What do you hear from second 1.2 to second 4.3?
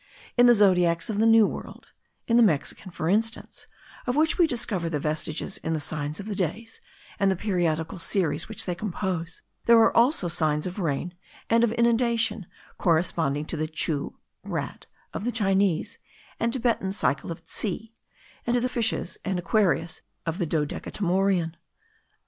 New World in the Mexican, for instance, of